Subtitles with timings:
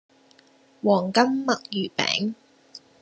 [0.81, 2.33] 黃金墨魚餅